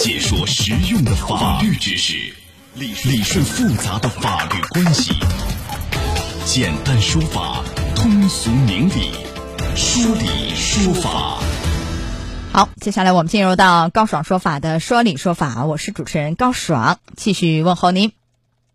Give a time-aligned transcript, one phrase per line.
[0.00, 2.14] 解说实用的法律知识，
[2.72, 5.12] 理理顺复杂的法律关系，
[6.46, 7.62] 简单说法，
[7.94, 9.10] 通俗明理，
[9.76, 11.38] 说理说法。
[12.50, 18.12] 好，接下来我们进入到高爽说法的说理说法，我是主持人高爽，继续问候您。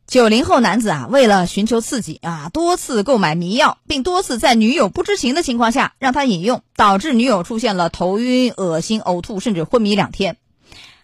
[0.06, 10.38] 九零后男子啊，为了寻求刺激啊，多次购买迷药，并多次在女友不知情的情况下让他饮用，导致女友出现了头晕、恶心、呕吐，甚至昏迷两天。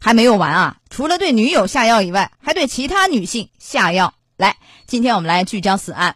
[0.03, 0.77] 还没有完啊！
[0.89, 4.15] 除了对女友下药以外，还对其他女性下药。
[4.35, 4.57] 来，
[4.87, 6.15] 今天我们来聚焦此案，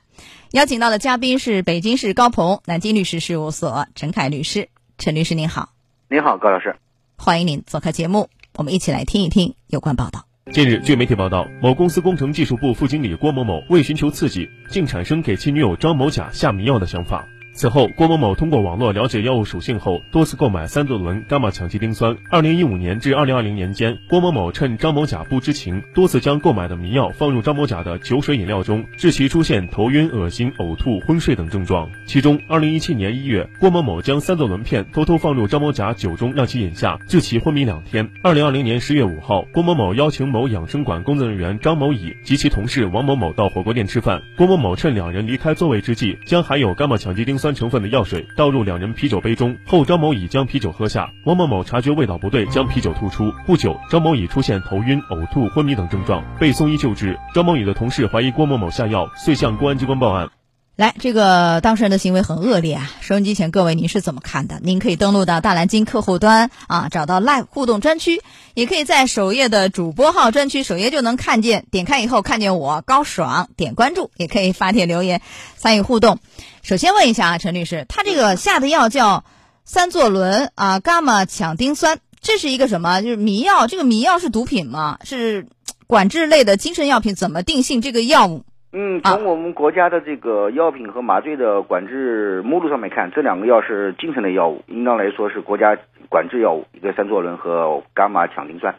[0.52, 4.70] 邀请到的嘉宾是北京市高鹏南京律师事务所陈凯律师。
[4.98, 5.70] 陈律师您好，
[6.10, 6.76] 您好，高老师，
[7.16, 10.26] 欢迎您做客节目，我们一起来听一听有关报道。
[10.52, 17.24] 近日，据媒体报道，某公司工程技术部副经理郭某某为寻求刺激，竟产生给其女友张某甲下迷药的想法。
[17.56, 22.18] 此后，郭某某通过网络了解药物属性后，多次购买三唑仑伽马羟基丁酸。
[22.30, 31.90] 二零一五年至二零二零年间，郭某某趁张某甲不知情，多次将购买的迷药放入张某甲的酒水饮料中，致其出现头晕、恶心、呕吐、昏睡等症状。
[32.06, 38.10] 其中，二零一七年一月，郭某某将三唑仑片偷偷放入张某甲酒中，让其饮下，致其昏迷两天。
[38.22, 44.22] 二零二零年十月五号，郭某某邀请某养生馆工作人员张某乙及其同事王某某到火锅店吃饭。
[44.36, 47.45] 郭某某趁两人离开座位之际，将含有伽马羟基丁酸。
[47.46, 51.08] 酸成分的药水倒入两人啤酒杯中后，张某乙将啤酒喝下。
[51.26, 53.32] 王某某察觉味道不对，将啤酒吐出。
[53.46, 57.16] 不久，张某乙出现头晕、呕吐、昏迷等症状，被送医救治。
[57.36, 60.28] 张某乙的同事怀疑郭某某下药，遂向公安机关报案。
[60.76, 62.92] 来，这个当事人的行为很恶劣啊！
[63.00, 64.60] 收音机前各位，您是怎么看的？
[64.62, 68.22] 您可以登录到大蓝鲸客户端啊，找到 Live 互动专区，
[68.56, 71.66] 也可以在首页的主播号专区首页就能看见。
[71.72, 75.22] 点开以后看见我高爽，点关注，也可以发帖留言
[75.56, 76.20] 参与互动。
[76.62, 79.24] 首先问一下啊，陈律师，他这个下的药叫
[79.64, 83.00] 三唑仑啊伽马羟丁酸，这是一个什么？
[83.00, 83.68] 就是迷药？
[83.68, 85.00] 这个迷药是毒品吗？
[85.06, 85.48] 是
[85.88, 87.16] 管制类的精神药品？
[87.16, 88.44] 怎么定性这个药物？
[88.78, 95.78] 嗯，从我们国家的这个药品和麻醉的管制目录上面看，这两个药是精神类药物，应当来说是国家
[96.10, 98.76] 管制药物，一个三唑仑和伽马羟丁酸。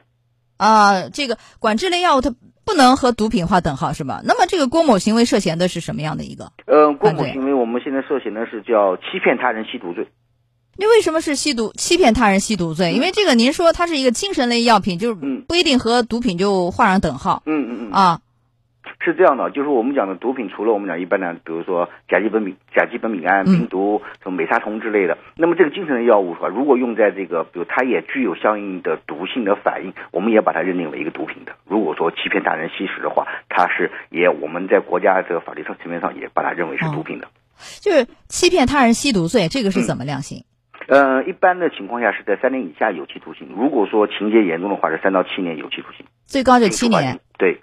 [0.59, 2.31] 啊，这个管制类药物它
[2.67, 4.21] 不能和毒品划等号是吧？
[4.23, 6.53] 那么这个郭某行为涉嫌的是什么样的一个？
[6.67, 10.07] 呃，郭某行为我们现在涉嫌的是叫欺骗他人吸毒罪。
[10.77, 12.93] 那为什么是吸毒欺骗他人吸毒罪？
[12.93, 15.15] 因为这个您说它是一个精神类药品，就是
[15.49, 17.43] 不一定和毒品就画上等号。
[17.47, 17.93] 嗯嗯嗯。
[17.93, 18.21] 啊。
[19.07, 26.49] 是这样的，就是我们讲的毒品，除了我们讲一般的，比如说甲基苯丙、甲基苯丙胺、冰毒、什么美沙酮之类的，那么这个精神类药物是吧？
[26.49, 31.53] 如果用在这个，比如它也具有相应的毒性的反应，我们也把它认定为一个毒品的。
[31.65, 37.29] 如果说欺骗他人吸食的话，它是也我们在国家这个法律上层面上也把它认为是毒品的。
[37.81, 40.43] 就是欺骗他人吸毒罪，这个是怎么量刑？
[40.89, 47.21] 呃，一般的情况下是在三年以下有期徒刑，如果说情节严重的话是三到七年有期徒刑，最高就七年。
[47.39, 47.61] 对。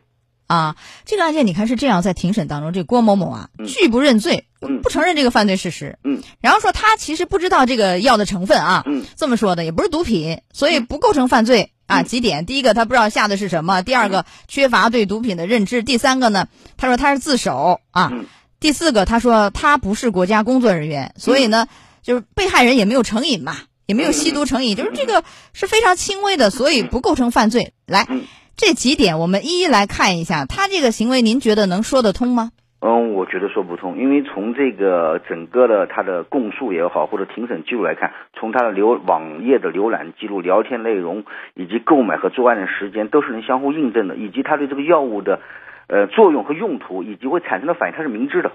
[0.47, 4.45] 啊，这个案件你看是这样，在庭审当中，这郭某某啊拒不认罪，
[4.81, 12.03] 不承认这个犯罪事实，嗯，然后说他其实不知道这个药的成分啊，嗯，这么说的也不是毒品，所以不构成犯罪啊。
[12.03, 12.45] 几点？
[12.45, 18.11] 第一个他不知道下的是什么，第二个缺乏对毒品的认知，第三个呢，他说他是自首啊，
[18.59, 21.67] 第四个他说他不是国家工作人员，所以呢，
[22.03, 25.23] 就是被害人也没有成瘾嘛，也没有吸毒成瘾，就是这个
[25.53, 27.73] 是非常轻微的，所以不构成犯罪。
[27.87, 28.07] 来。
[28.55, 32.51] 这几点我们一一来看一下，他这个行为您觉得能说得通吗？
[32.85, 41.23] 嗯，我觉得说不通，因为从这个整个的他的供述也好，或者庭审记录来看，从他的浏网页的浏览记录、聊天内容
[41.55, 45.39] 以及购买和作案的时间都是能相互印证的，以及他对这个药物的
[45.87, 48.51] 呃作用和用途以及会产生的反应，他是明知的。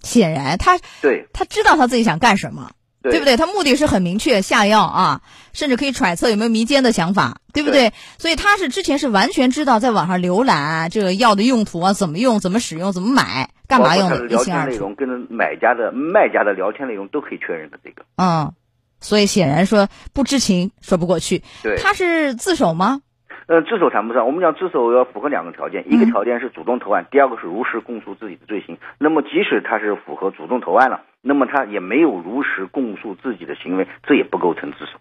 [0.00, 2.70] 显然，他对他知道他自己想干什么。
[3.10, 3.36] 对不对？
[3.36, 5.20] 他目的是很明确，下药啊，
[5.52, 7.92] 甚至可以揣测有没有迷奸的想法，对不对？
[8.18, 14.70] 所以他是之前是完全知道在网上浏览这个药的用途啊，怎么用、怎么使用、怎么买、干嘛用的，一清二楚。
[14.70, 18.04] 内容跟买家的、卖家的聊天内容都可以确认的这个。
[18.16, 18.52] 嗯，
[19.00, 21.42] 所以显然说不知情说不过去。
[21.62, 23.00] 对，他是自首吗？
[23.48, 24.24] 呃，自首谈不上。
[24.24, 28.78] 我们讲自首要符合两个条件，一个条件是主动投案，第二个是如实供述自己的罪行。
[28.98, 34.98] 那么，即使他是符合主动投案了，那么他也没有如实供述自己的行为，这也不构成自首。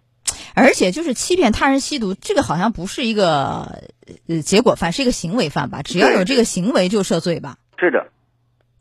[0.53, 3.83] 而且，就是欺骗他人吸毒，这个好像不是一个
[4.27, 5.81] 呃结果犯，是一个行为犯吧？
[5.81, 7.57] 只要有这个行为就涉罪吧？
[7.77, 8.07] 是的。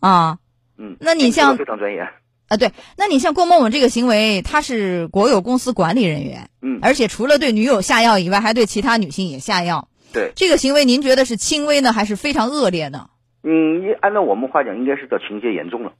[0.01, 0.39] 啊，
[0.79, 2.01] 嗯，那你像非常专业。
[2.49, 13.11] 啊，对，那你像郭某某这个行为，他是国有公司管理人员，嗯，而且除了对女友下药以外，还对其他女性也下药，对，这个行为您觉得是轻微呢，还是非常恶劣呢？
[13.45, 15.93] 嗯，按照我们话讲，应该是叫情节严重了，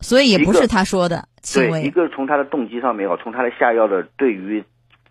[0.00, 1.82] 所以也不是他说的轻微。
[1.82, 4.64] 一个从他的动机上面也好，从他的下药的对于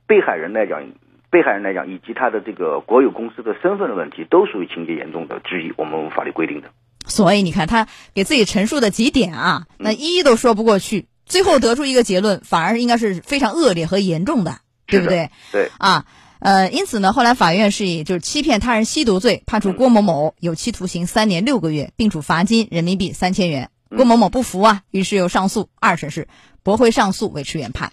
[0.07, 0.81] 被害人来讲，
[1.29, 6.69] 被害人来讲，以及他的这个国有公司的身份的问题，都属于情节严重的之一，我们法律规定的。
[7.05, 15.29] 所以你看，他给自己陈述的几点啊，那一一都说不过去，最后得出一个结论，反而应该是非常恶劣和严重的，对不对？
[15.51, 16.05] 对啊，
[16.39, 23.69] 呃，因此呢，后来法院是以就是欺骗他人吸毒罪，判处郭某某有期徒刑三年六个月，并处罚金人民币三千元。
[23.95, 26.27] 郭某某不服啊，于是又上诉，二审是
[26.63, 27.91] 驳回上诉，维持原判。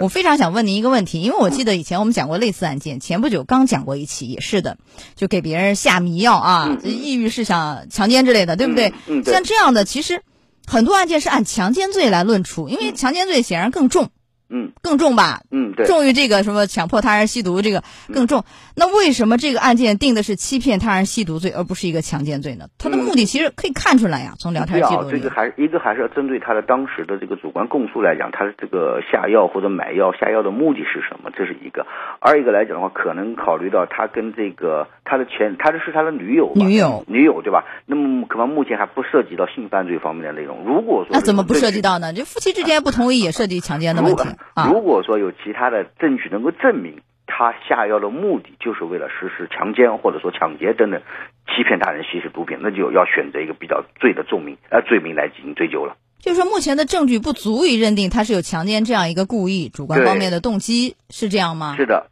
[0.00, 4.76] 我非常想问您一个问题，因为我记得以前我们讲过类似案件，前不久刚讲过一起，也是的，
[5.14, 8.92] 就给别人下迷药啊，抑郁是想强奸之类的，对不对？
[9.24, 10.22] 像这样的，其实
[10.66, 14.10] 很多案件是按强奸罪来论处，因为强奸罪显然更重。
[14.48, 15.42] 嗯，更重吧？
[15.50, 17.82] 嗯，对，重于这个什么强迫他人吸毒这个
[18.12, 18.44] 更重。
[18.74, 22.68] 那为什么这个案件定的是欺骗他人吸毒罪，而不是一个强奸罪呢？
[22.78, 25.18] 他的目的其实可以看出来呀，从聊天记录里。
[25.18, 31.30] 这个还一个还是要针对他的当时的这个主观供述来讲，他的这个下药或者买药下药的目的是什么？
[31.36, 31.86] 这是一个。
[32.20, 37.64] 二一个来讲的话，可能考虑到他跟这个他的前，他的是他的女友，女友，女友对吧？
[37.86, 40.64] 那么可能目前还不涉及到性犯罪方面的内容。
[40.64, 42.12] 如果说那怎么不涉及到呢？
[42.12, 44.24] 就夫妻之间不同意也涉及强奸的问题。
[44.70, 51.00] 如果说有其他的证据能够证明他下药的目的就是为了实施强奸或者说抢劫等等
[51.46, 55.96] 欺骗他人吸食毒品，那就要选择一个比较罪的重名呃罪名来进行追究了。
[56.18, 61.76] 就是说，目前的证据不足以认定他是有强奸这样一个故意主观方面的动机，是这样吗？
[61.76, 62.10] 是的。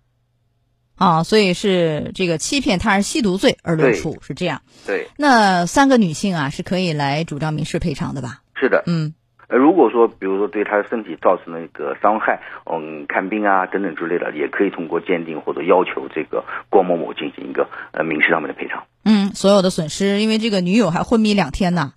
[0.96, 4.62] 啊，所以是这个欺骗他人吸毒罪而论处，是这样。
[4.86, 5.08] 对。
[5.16, 8.42] 那三个女性啊是可以来主张民事赔偿的吧？
[8.54, 8.84] 是的。
[8.86, 9.14] 嗯。
[9.56, 18.84] 如果说，比如说对他的身体造成了一个伤害，嗯，看病啊等等之类的，也可以通过鉴定或者要求这个郭某某进行一个呃民事上面的赔偿。
[19.04, 21.92] 嗯，所有的损失，因为这个女友还昏迷两天呢。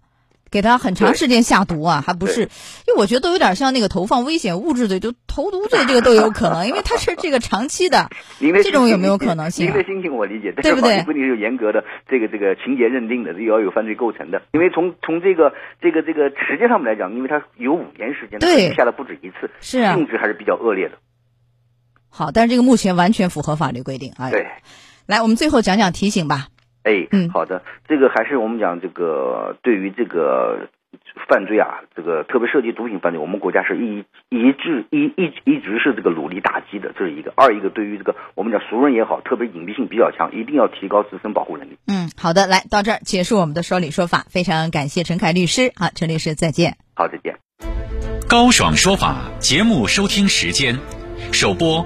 [0.49, 2.41] 给他很长时间下毒啊，还不是？
[2.87, 8.09] 因为我觉得都有点像那个投放危险物质罪，就投毒罪，这个都有可能，因为他是这个长期的，
[8.63, 9.67] 这种有没有可能性？
[9.67, 11.03] 您的心情我理解，对不对？
[11.03, 14.41] 不定是有严格的这个这个情节认定的，又要有犯罪构成的。
[14.53, 20.97] 因为从从这个这个这个时间上面来讲，因为他有五年时间，对，下了不止一次，是啊，性质还是比较恶劣的。
[22.09, 24.31] 好，但是这个目前完全符合法律规定啊。
[24.31, 24.47] 对，
[25.05, 26.47] 来，我们最后讲讲提醒吧。
[26.87, 30.69] 哎，嗯，好的，这个还是我们讲这个对于这个。
[31.27, 37.33] 犯罪啊，这个特别涉及毒品犯罪，我们国家是一一致一一一直是这个努力打击的，这是一个。
[37.35, 41.77] 二一个对于这个我们讲熟人也好，特别隐蔽性比较强，一定要提高自身保护能力。
[41.87, 46.77] 嗯，好的，来到这儿结束我们的说理说法，非常感谢陈凯律师好，陈律师再见。
[46.95, 47.35] 好，再见。
[48.29, 50.79] 高爽说法节目收听时间，
[51.33, 51.85] 首播